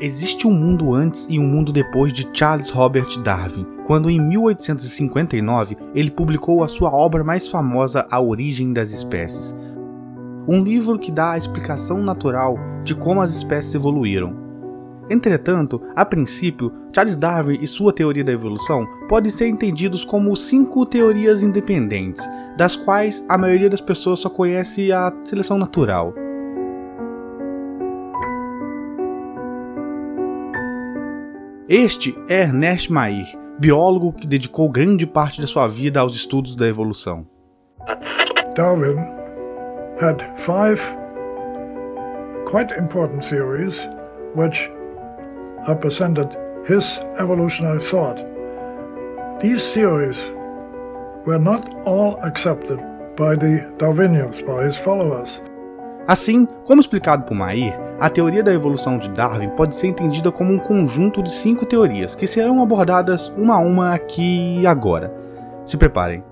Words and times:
Existe 0.00 0.46
um 0.46 0.52
mundo 0.52 0.94
antes 0.94 1.26
e 1.28 1.40
um 1.40 1.46
mundo 1.46 1.72
depois 1.72 2.12
de 2.12 2.28
Charles 2.32 2.70
Robert 2.70 3.18
Darwin, 3.20 3.66
quando 3.84 4.08
em 4.08 4.20
1859 4.20 5.76
ele 5.92 6.08
publicou 6.08 6.62
a 6.62 6.68
sua 6.68 6.94
obra 6.94 7.24
mais 7.24 7.48
famosa 7.48 8.06
A 8.08 8.20
Origem 8.20 8.72
das 8.72 8.92
Espécies. 8.92 9.56
Um 10.46 10.62
livro 10.62 11.00
que 11.00 11.10
dá 11.10 11.32
a 11.32 11.36
explicação 11.36 12.00
natural 12.00 12.56
de 12.84 12.94
como 12.94 13.20
as 13.20 13.34
espécies 13.34 13.74
evoluíram. 13.74 14.36
Entretanto, 15.10 15.82
a 15.96 16.04
princípio, 16.04 16.72
Charles 16.94 17.16
Darwin 17.16 17.58
e 17.60 17.66
sua 17.66 17.92
teoria 17.92 18.22
da 18.22 18.32
evolução 18.32 18.86
podem 19.08 19.32
ser 19.32 19.48
entendidos 19.48 20.04
como 20.04 20.36
cinco 20.36 20.86
teorias 20.86 21.42
independentes, 21.42 22.24
das 22.56 22.76
quais 22.76 23.24
a 23.28 23.36
maioria 23.36 23.68
das 23.68 23.80
pessoas 23.80 24.20
só 24.20 24.30
conhece 24.30 24.92
a 24.92 25.12
seleção 25.24 25.58
natural. 25.58 26.14
Este 31.68 32.16
é 32.30 32.44
Ernest 32.44 32.90
Mayr, 32.90 33.26
biólogo 33.58 34.10
que 34.14 34.26
dedicou 34.26 34.70
grande 34.70 35.06
parte 35.06 35.38
da 35.38 35.46
sua 35.46 35.68
vida 35.68 36.00
aos 36.00 36.14
estudos 36.14 36.56
da 36.56 36.66
evolução. 36.66 37.26
Darwin 38.56 38.96
had 40.00 40.24
five 40.38 40.80
quite 42.46 42.72
important 42.80 43.22
theories 43.22 43.86
which 44.34 44.70
represented 45.68 46.34
his 46.66 47.02
evolutionary 47.18 47.80
thought. 47.80 48.24
These 49.42 49.74
theories 49.74 50.32
were 51.26 51.38
not 51.38 51.68
all 51.84 52.18
accepted 52.22 52.80
by 53.14 53.36
the 53.36 53.70
Darwinians, 53.76 54.40
by 54.40 54.64
his 54.64 54.78
followers. 54.78 55.42
Assim, 56.08 56.48
como 56.64 56.80
explicado 56.80 57.24
por 57.24 57.34
Mayr, 57.34 57.78
a 58.00 58.08
teoria 58.08 58.42
da 58.42 58.50
evolução 58.50 58.96
de 58.96 59.10
Darwin 59.10 59.50
pode 59.50 59.74
ser 59.74 59.88
entendida 59.88 60.32
como 60.32 60.54
um 60.54 60.58
conjunto 60.58 61.22
de 61.22 61.30
cinco 61.30 61.66
teorias 61.66 62.14
que 62.14 62.26
serão 62.26 62.62
abordadas 62.62 63.28
uma 63.36 63.56
a 63.56 63.58
uma 63.58 63.94
aqui 63.94 64.58
e 64.58 64.66
agora. 64.66 65.12
Se 65.66 65.76
preparem. 65.76 66.24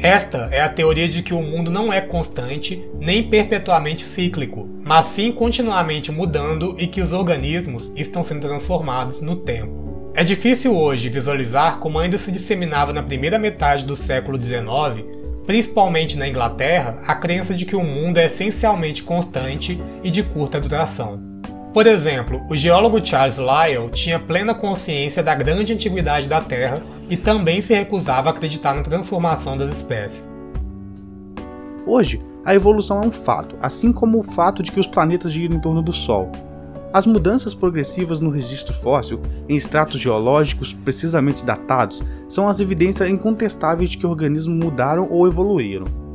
Esta 0.00 0.48
é 0.52 0.60
a 0.60 0.68
teoria 0.68 1.08
de 1.08 1.24
que 1.24 1.34
o 1.34 1.42
mundo 1.42 1.72
não 1.72 1.92
é 1.92 2.00
constante 2.00 2.88
nem 3.00 3.24
perpetuamente 3.24 4.04
cíclico, 4.04 4.68
mas 4.84 5.06
sim 5.06 5.32
continuamente 5.32 6.12
mudando 6.12 6.76
e 6.78 6.86
que 6.86 7.00
os 7.00 7.12
organismos 7.12 7.90
estão 7.96 8.22
sendo 8.22 8.46
transformados 8.46 9.20
no 9.20 9.34
tempo. 9.34 10.12
É 10.14 10.22
difícil 10.22 10.76
hoje 10.76 11.08
visualizar 11.08 11.78
como 11.78 11.98
ainda 11.98 12.16
se 12.16 12.30
disseminava 12.30 12.92
na 12.92 13.02
primeira 13.02 13.40
metade 13.40 13.84
do 13.84 13.96
século 13.96 14.40
XIX, 14.40 15.04
principalmente 15.44 16.16
na 16.16 16.28
Inglaterra, 16.28 17.00
a 17.04 17.16
crença 17.16 17.52
de 17.52 17.64
que 17.64 17.74
o 17.74 17.82
mundo 17.82 18.18
é 18.18 18.26
essencialmente 18.26 19.02
constante 19.02 19.82
e 20.04 20.12
de 20.12 20.22
curta 20.22 20.60
duração. 20.60 21.37
Por 21.72 21.86
exemplo, 21.86 22.42
o 22.48 22.56
geólogo 22.56 23.04
Charles 23.04 23.36
Lyell 23.36 23.90
tinha 23.90 24.18
plena 24.18 24.54
consciência 24.54 25.22
da 25.22 25.34
grande 25.34 25.74
antiguidade 25.74 26.26
da 26.26 26.40
Terra 26.40 26.80
e 27.10 27.16
também 27.16 27.60
se 27.60 27.74
recusava 27.74 28.30
a 28.30 28.32
acreditar 28.32 28.74
na 28.74 28.82
transformação 28.82 29.56
das 29.56 29.76
espécies. 29.76 30.28
Hoje, 31.86 32.20
a 32.44 32.54
evolução 32.54 33.02
é 33.02 33.06
um 33.06 33.10
fato, 33.10 33.56
assim 33.60 33.92
como 33.92 34.18
o 34.18 34.22
fato 34.22 34.62
de 34.62 34.72
que 34.72 34.80
os 34.80 34.86
planetas 34.86 35.32
giram 35.32 35.56
em 35.56 35.60
torno 35.60 35.82
do 35.82 35.92
Sol. 35.92 36.32
As 36.90 37.04
mudanças 37.04 37.54
progressivas 37.54 38.18
no 38.18 38.30
registro 38.30 38.72
fóssil, 38.72 39.20
em 39.46 39.54
estratos 39.54 40.00
geológicos 40.00 40.72
precisamente 40.72 41.44
datados, 41.44 42.02
são 42.28 42.48
as 42.48 42.60
evidências 42.60 43.10
incontestáveis 43.10 43.90
de 43.90 43.98
que 43.98 44.06
organismos 44.06 44.56
mudaram 44.56 45.06
ou 45.10 45.26
evoluíram. 45.26 46.07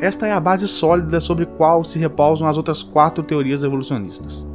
Esta 0.00 0.26
é 0.26 0.32
a 0.32 0.40
base 0.40 0.66
sólida 0.66 1.20
sobre 1.20 1.44
qual 1.44 1.84
se 1.84 1.98
repousam 1.98 2.48
as 2.48 2.56
outras 2.56 2.82
quatro 2.82 3.22
teorias 3.22 3.62
evolucionistas. 3.62 4.46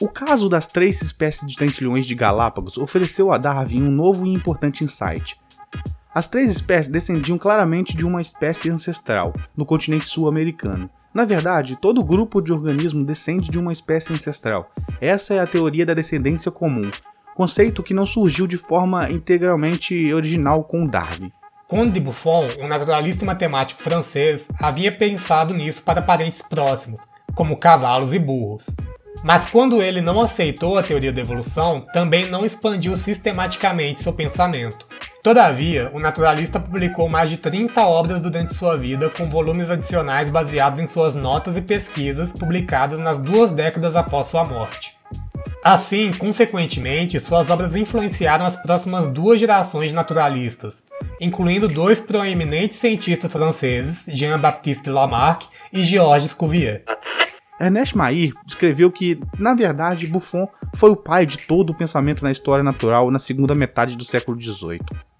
O 0.00 0.08
caso 0.08 0.48
das 0.48 0.66
três 0.66 1.02
espécies 1.02 1.46
de 1.46 1.58
tentilhões 1.58 2.06
de 2.06 2.14
Galápagos 2.14 2.78
ofereceu 2.78 3.30
a 3.30 3.36
Darwin 3.36 3.82
um 3.82 3.90
novo 3.90 4.26
e 4.26 4.32
importante 4.32 4.82
insight. 4.82 5.38
As 6.14 6.26
três 6.26 6.50
espécies 6.50 6.90
descendiam 6.90 7.36
claramente 7.36 7.94
de 7.94 8.06
uma 8.06 8.22
espécie 8.22 8.70
ancestral, 8.70 9.34
no 9.54 9.66
continente 9.66 10.06
sul-americano, 10.06 10.88
na 11.14 11.24
verdade, 11.24 11.76
todo 11.76 12.02
grupo 12.02 12.42
de 12.42 12.52
organismo 12.52 13.04
descende 13.04 13.48
de 13.48 13.58
uma 13.58 13.72
espécie 13.72 14.12
ancestral. 14.12 14.72
Essa 15.00 15.34
é 15.34 15.38
a 15.38 15.46
teoria 15.46 15.86
da 15.86 15.94
descendência 15.94 16.50
comum, 16.50 16.90
conceito 17.34 17.84
que 17.84 17.94
não 17.94 18.04
surgiu 18.04 18.48
de 18.48 18.56
forma 18.56 19.08
integralmente 19.08 20.12
original 20.12 20.64
com 20.64 20.86
Darwin. 20.86 21.30
Conde 21.68 21.92
de 21.92 22.00
Buffon, 22.00 22.46
um 22.60 22.66
naturalista 22.66 23.24
e 23.24 23.26
matemático 23.26 23.80
francês, 23.80 24.48
havia 24.60 24.92
pensado 24.92 25.54
nisso 25.54 25.82
para 25.82 26.02
parentes 26.02 26.42
próximos, 26.42 27.00
como 27.34 27.56
cavalos 27.56 28.12
e 28.12 28.18
burros. 28.18 28.66
Mas 29.22 29.48
quando 29.48 29.80
ele 29.80 30.00
não 30.00 30.20
aceitou 30.20 30.76
a 30.76 30.82
teoria 30.82 31.12
da 31.12 31.20
evolução, 31.20 31.86
também 31.92 32.28
não 32.28 32.44
expandiu 32.44 32.96
sistematicamente 32.96 34.02
seu 34.02 34.12
pensamento. 34.12 34.86
Todavia, 35.24 35.90
o 35.94 35.98
naturalista 35.98 36.60
publicou 36.60 37.08
mais 37.08 37.30
de 37.30 37.38
30 37.38 37.80
obras 37.80 38.20
durante 38.20 38.52
sua 38.52 38.76
vida, 38.76 39.08
com 39.08 39.26
volumes 39.26 39.70
adicionais 39.70 40.30
baseados 40.30 40.78
em 40.78 40.86
suas 40.86 41.14
notas 41.14 41.56
e 41.56 41.62
pesquisas 41.62 42.30
publicadas 42.30 42.98
nas 42.98 43.18
duas 43.22 43.50
décadas 43.50 43.96
após 43.96 44.26
sua 44.26 44.44
morte. 44.44 44.94
Assim, 45.64 46.12
consequentemente, 46.12 47.18
suas 47.20 47.48
obras 47.48 47.74
influenciaram 47.74 48.44
as 48.44 48.54
próximas 48.54 49.10
duas 49.10 49.40
gerações 49.40 49.88
de 49.88 49.96
naturalistas, 49.96 50.88
incluindo 51.18 51.68
dois 51.68 51.98
proeminentes 51.98 52.76
cientistas 52.76 53.32
franceses, 53.32 54.04
Jean-Baptiste 54.06 54.90
Lamarck 54.90 55.46
e 55.72 55.82
Georges 55.84 56.34
Cuvier. 56.34 56.84
Ernest 57.58 57.96
Mayr 57.96 58.34
escreveu 58.46 58.92
que, 58.92 59.18
na 59.38 59.54
verdade, 59.54 60.06
Buffon 60.06 60.46
foi 60.74 60.90
o 60.90 60.96
pai 60.96 61.24
de 61.24 61.38
todo 61.38 61.70
o 61.70 61.74
pensamento 61.74 62.22
na 62.22 62.30
história 62.30 62.62
natural 62.62 63.10
na 63.10 63.18
segunda 63.18 63.54
metade 63.54 63.96
do 63.96 64.04
século 64.04 64.38
XVIII. 64.38 65.13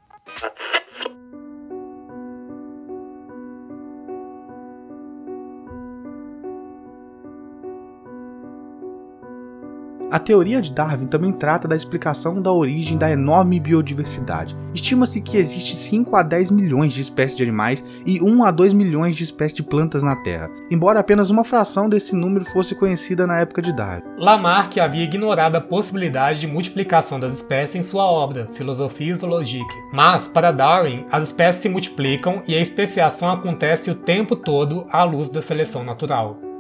A 10.15 10.19
teoria 10.21 10.61
de 10.61 10.73
Darwin 10.73 11.09
também 11.09 11.33
trata 11.33 11.67
da 11.67 11.75
explicação 11.75 12.41
da 12.41 12.53
origem 12.53 12.97
da 12.97 13.11
enorme 13.11 13.59
biodiversidade. 13.59 14.57
Estima-se 14.73 15.21
que 15.21 15.37
existe 15.37 15.75
5 15.75 16.15
a 16.15 16.23
10 16.23 16.53
milhões 16.53 16.93
de 16.93 17.01
espécies 17.01 17.37
de 17.37 17.43
animais 17.43 17.85
e 18.07 18.23
1 18.23 18.45
a 18.45 18.53
2 18.53 18.75
milhões 18.75 19.17
de 19.17 19.25
espécies 19.25 19.57
de 19.57 19.65
plantas 19.65 20.05
na 20.05 20.15
Terra, 20.15 20.49
embora 20.71 21.01
apenas 21.01 21.31
uma 21.31 21.43
fração 21.43 21.89
desse 21.89 22.15
número 22.15 22.45
fosse 22.45 22.77
conhecida 22.77 23.27
na 23.27 23.41
época 23.41 23.61
de 23.61 23.73
Darwin. 23.73 24.05
Lamarck 24.17 24.79
havia 24.79 25.03
ignorado 25.03 25.57
a 25.57 25.61
possibilidade 25.61 26.39
de 26.39 26.47
multiplicação 26.47 27.19
das 27.19 27.35
espécies 27.35 27.75
em 27.75 27.83
sua 27.83 28.05
obra, 28.05 28.49
Philosophie 28.55 29.17
Zoologique. 29.17 29.75
Mas, 29.93 30.29
para 30.29 30.53
Darwin, 30.53 31.07
as 31.11 31.25
espécies 31.25 31.61
se 31.61 31.69
multiplicam 31.69 32.41
e 32.47 32.55
a 32.55 32.61
especiação 32.61 33.33
acontece 33.33 33.91
o 33.91 33.97
tempo 33.97 34.37
todo 34.37 34.87
à 34.93 35.03
luz 35.03 35.29
da 35.29 35.43
seleção 35.43 35.83
natural. 35.83 36.54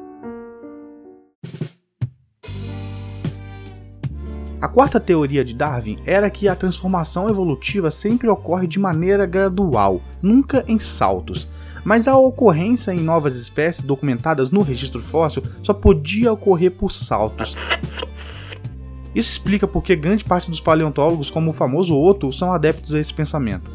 A 4.64 4.69
quarta 4.69 4.99
teoria 4.99 5.44
de 5.44 5.55
Darwin 5.55 5.99
era 6.06 6.31
que 6.31 6.49
a 6.49 6.56
transformação 6.56 7.28
evolutiva 7.28 7.90
sempre 7.90 8.31
ocorre 8.31 8.66
de 8.66 8.78
maneira 8.78 9.26
gradual, 9.26 10.00
nunca 10.22 10.64
em 10.66 10.78
saltos. 10.78 11.46
Mas 11.84 12.08
a 12.08 12.16
ocorrência 12.16 12.90
em 12.90 12.99
novas 12.99 13.37
espécies 13.37 13.84
documentadas 13.84 14.50
no 14.50 14.62
registro 14.62 15.02
fóssil 15.02 15.43
só 15.62 15.75
podia 15.75 16.32
ocorrer 16.32 16.70
por 16.70 16.90
saltos. 16.90 17.55
Isso 19.14 19.32
explica 19.32 19.69
porque 19.69 19.94
grande 19.94 20.25
parte 20.25 20.50
dos 20.50 20.62
paleontólogos, 20.62 21.31
como 21.31 21.50
o 21.50 21.55
famoso 21.55 21.94
Otto, 21.94 22.32
são 22.32 22.50
adeptos 22.50 22.94
a 22.94 22.99
esse 22.99 23.12
pensamento. 23.12 23.70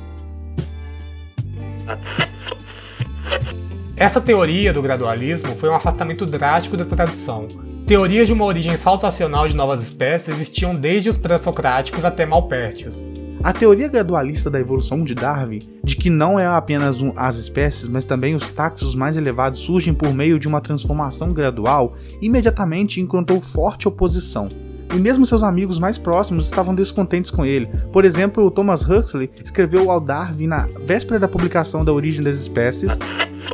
Essa 3.95 4.19
teoria 4.19 4.73
do 4.73 4.81
gradualismo 4.81 5.55
foi 5.55 5.69
um 5.69 5.75
afastamento 5.75 6.25
drástico 6.25 6.75
da 6.75 6.85
tradição, 6.85 7.47
Teorias 7.89 8.27
de 8.27 8.33
uma 8.33 8.45
origem 8.45 8.77
saltacional 8.77 9.47
de 9.47 9.55
novas 9.55 9.81
espécies 9.81 10.35
existiam 10.35 10.75
desde 10.75 11.09
os 11.09 11.17
pré-socráticos 11.17 12.05
até 12.05 12.23
Malpértios. 12.23 13.03
A 13.43 13.51
teoria 13.51 13.87
gradualista 13.87 14.47
da 14.47 14.59
evolução 14.59 15.03
de 15.03 15.15
Darwin, 15.15 15.57
de 15.83 15.95
que 15.95 16.07
não 16.07 16.39
é 16.39 16.45
apenas 16.45 17.01
um, 17.01 17.11
as 17.15 17.37
espécies, 17.37 17.87
mas 17.87 18.05
também 18.05 18.35
os 18.35 18.47
taxos 18.49 18.93
mais 18.93 19.17
elevados 19.17 19.61
surgem 19.61 19.91
por 19.91 20.13
meio 20.13 20.37
de 20.37 20.47
uma 20.47 20.61
transformação 20.61 21.29
gradual, 21.29 21.95
imediatamente 22.21 23.01
encontrou 23.01 23.41
forte 23.41 23.87
oposição. 23.87 24.47
E 24.93 24.99
mesmo 24.99 25.25
seus 25.25 25.41
amigos 25.41 25.79
mais 25.79 25.97
próximos 25.97 26.45
estavam 26.45 26.75
descontentes 26.75 27.31
com 27.31 27.43
ele. 27.43 27.65
Por 27.91 28.05
exemplo, 28.05 28.51
Thomas 28.51 28.87
Huxley 28.87 29.31
escreveu 29.43 29.89
ao 29.89 29.99
Darwin 29.99 30.45
na 30.45 30.67
véspera 30.81 31.19
da 31.19 31.27
publicação 31.27 31.83
da 31.83 31.91
Origem 31.91 32.23
das 32.23 32.35
Espécies 32.35 32.91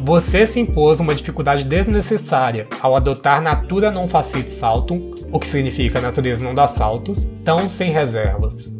você 0.01 0.45
se 0.45 0.59
impôs 0.59 1.00
uma 1.00 1.15
dificuldade 1.15 1.63
desnecessária 1.63 2.68
ao 2.81 2.95
adotar 2.95 3.42
natura 3.42 3.92
non 3.92 4.07
facit 4.07 4.50
saltum, 4.50 5.13
o 5.31 5.39
que 5.39 5.47
significa 5.47 6.01
natureza 6.01 6.44
não 6.44 6.53
dá 6.53 6.68
saltos, 6.68 7.27
tão 7.44 7.69
sem 7.69 7.92
reservas. 7.92 8.74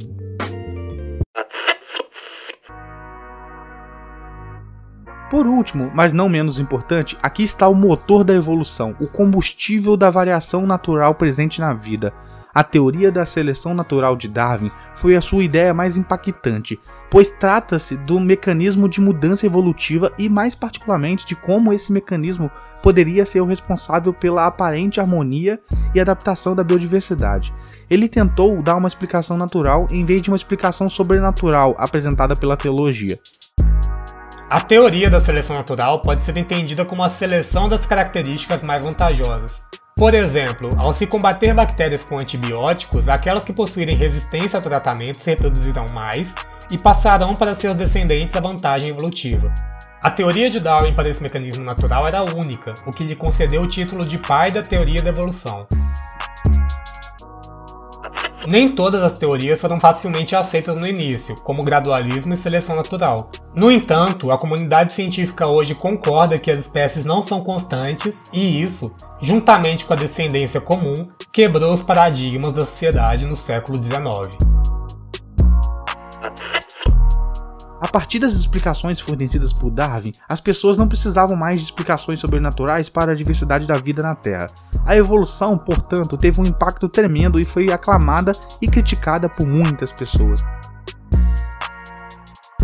Por 5.30 5.48
último, 5.48 5.92
mas 5.94 6.14
não 6.14 6.30
menos 6.30 6.60
importante, 6.60 7.18
aqui 7.22 7.44
está 7.44 7.68
o 7.68 7.76
motor 7.76 8.24
da 8.24 8.34
evolução, 8.34 8.96
o 9.00 9.08
combustível 9.08 9.98
da 9.98 10.10
variação 10.10 10.66
natural 10.66 11.16
presente 11.16 11.60
na 11.60 11.74
vida. 11.74 12.14
A 12.56 12.64
teoria 12.64 13.12
da 13.12 13.26
seleção 13.26 13.74
natural 13.74 14.16
de 14.16 14.30
Darwin 14.30 14.72
foi 14.96 15.18
a 15.18 15.22
sua 15.22 15.44
ideia 15.44 15.74
mais 15.74 15.98
impactante, 15.98 16.80
pois 17.12 17.30
trata-se 17.30 17.98
do 17.98 18.18
mecanismo 18.18 18.88
de 18.88 19.02
mudança 19.02 19.46
evolutiva 19.46 20.14
e, 20.18 20.30
mais 20.30 20.56
particularmente, 20.56 21.26
de 21.26 21.36
como 21.36 21.74
esse 21.74 21.92
mecanismo 21.92 22.50
poderia 22.82 23.26
ser 23.26 23.42
o 23.42 23.46
responsável 23.46 24.14
pela 24.14 24.46
aparente 24.46 25.02
harmonia 25.02 25.60
e 25.94 26.00
adaptação 26.00 26.56
da 26.56 26.64
biodiversidade. 26.64 27.54
Ele 27.90 28.08
tentou 28.08 28.62
dar 28.62 28.78
uma 28.78 28.88
explicação 28.88 29.36
natural 29.36 29.86
em 29.92 30.06
vez 30.06 30.22
de 30.22 30.30
uma 30.30 30.38
explicação 30.38 30.88
sobrenatural 30.88 31.76
apresentada 31.78 32.38
pela 32.38 32.56
teologia. 32.56 33.20
A 34.50 34.62
teoria 34.62 35.10
da 35.10 35.20
seleção 35.20 35.58
natural 35.58 36.02
pode 36.02 36.24
ser 36.24 36.38
entendida 36.38 36.86
como 36.86 37.04
a 37.04 37.10
seleção 37.10 37.68
das 37.68 37.86
características 37.86 38.64
mais 38.64 38.82
vantajosas. 38.82 39.62
Por 39.98 40.14
exemplo, 40.14 40.68
ao 40.78 40.92
se 40.92 41.08
combater 41.08 41.54
bactérias 41.54 42.04
com 42.04 42.20
antibióticos, 42.20 43.08
aquelas 43.08 43.46
que 43.46 43.54
possuírem 43.54 43.96
resistência 43.96 44.58
ao 44.58 44.62
tratamento 44.62 45.22
se 45.22 45.30
reproduzirão 45.30 45.86
mais 45.94 46.36
e 46.70 46.78
passarão 46.78 47.34
para 47.34 47.56
seus 47.56 47.78
descendentes 47.78 48.36
a 48.36 48.42
vantagem 48.42 48.90
evolutiva. 48.90 49.54
A 50.02 50.12
teoria 50.12 50.50
de 50.50 50.60
Darwin 50.60 50.94
para 50.94 51.08
esse 51.08 51.24
mecanismo 51.24 51.64
natural 51.64 52.06
era 52.06 52.26
única, 52.36 52.74
o 52.86 52.92
que 52.92 53.06
lhe 53.06 53.16
concedeu 53.16 53.62
o 53.62 53.70
título 53.70 54.06
de 54.06 54.18
pai 54.18 54.52
da 54.52 54.62
teoria 54.62 55.02
da 55.02 55.12
evolução. 55.12 55.66
Nem 58.50 58.76
todas 58.76 59.02
as 59.02 59.18
teorias 59.18 59.62
foram 59.62 59.80
facilmente 59.80 60.36
aceitas 60.36 60.76
no 60.76 60.86
início, 60.86 61.36
como 61.36 61.64
gradualismo 61.64 62.34
e 62.34 62.36
seleção 62.36 62.76
natural. 62.76 63.32
No 63.58 63.72
entanto, 63.72 64.32
a 64.32 64.38
comunidade 64.38 64.92
científica 64.92 65.48
hoje 65.48 65.74
concorda 65.74 66.38
que 66.38 66.52
as 66.52 66.58
espécies 66.58 67.06
não 67.06 67.22
são 67.22 67.42
constantes 67.42 68.26
e 68.34 68.62
isso, 68.62 68.94
juntamente 69.22 69.86
com 69.86 69.94
a 69.94 69.96
descendência 69.96 70.60
comum, 70.60 71.08
quebrou 71.32 71.74
os 71.74 71.82
paradigmas 71.82 72.52
da 72.52 72.66
sociedade 72.66 73.26
no 73.26 73.36
século 73.36 73.82
XIX. 73.82 74.38
A 77.80 77.88
partir 77.88 78.20
das 78.20 78.34
explicações 78.34 79.00
fornecidas 79.00 79.54
por 79.54 79.72
Darwin, 79.72 80.12
as 80.28 80.42
pessoas 80.42 80.76
não 80.76 80.88
precisavam 80.88 81.38
mais 81.38 81.58
de 81.58 81.64
explicações 81.64 82.20
sobrenaturais 82.20 82.90
para 82.90 83.14
a 83.14 83.16
diversidade 83.16 83.66
da 83.66 83.76
vida 83.76 84.04
na 84.04 84.16
Terra. 84.16 84.48
A 84.86 84.98
evolução, 84.98 85.58
portanto, 85.58 86.18
teve 86.18 86.42
um 86.42 86.46
impacto 86.46 86.90
tremendo 86.90 87.40
e 87.40 87.46
foi 87.46 87.72
aclamada 87.72 88.38
e 88.62 88.68
criticada 88.68 89.30
por 89.30 89.48
muitas 89.48 89.94
pessoas. 89.94 90.44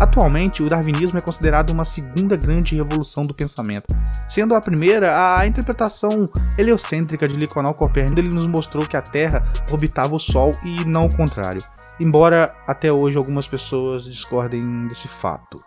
Atualmente, 0.02 0.64
o 0.64 0.68
darwinismo 0.68 1.18
é 1.18 1.22
considerado 1.22 1.70
uma 1.70 1.86
segunda 1.86 2.36
grande 2.36 2.76
revolução 2.76 3.24
do 3.24 3.34
pensamento, 3.34 3.96
sendo 4.28 4.56
a 4.56 4.60
primeira 4.60 5.38
a 5.38 5.46
interpretação 5.46 6.28
heliocêntrica 6.58 7.28
de 7.28 7.38
Nicolau 7.38 7.74
Copérnico, 7.74 8.20
ele 8.20 8.36
nos 8.36 8.48
mostrou 8.48 8.88
que 8.88 8.98
a 8.98 9.02
Terra 9.02 9.44
orbitava 9.70 10.16
o 10.16 10.20
Sol 10.20 10.54
e 10.66 10.84
não 10.86 11.06
o 11.06 11.16
contrário 11.16 11.64
embora 12.02 12.56
até 12.66 12.92
hoje 12.92 13.18
algumas 13.18 13.48
pessoas 13.48 14.06
discordem 14.06 14.88
desse 14.88 15.08
fato. 15.08 15.64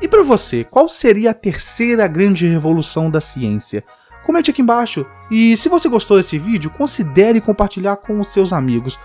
E 0.00 0.08
para 0.08 0.24
você, 0.24 0.64
qual 0.64 0.88
seria 0.88 1.30
a 1.30 1.34
terceira 1.34 2.08
grande 2.08 2.48
revolução 2.48 3.08
da 3.08 3.20
ciência? 3.20 3.84
Comente 4.24 4.50
aqui 4.50 4.60
embaixo. 4.60 5.06
E 5.30 5.56
se 5.56 5.68
você 5.68 5.88
gostou 5.88 6.16
desse 6.16 6.36
vídeo, 6.36 6.70
considere 6.70 7.40
compartilhar 7.40 7.96
com 7.96 8.20
os 8.20 8.28
seus 8.28 8.52
amigos. 8.52 8.98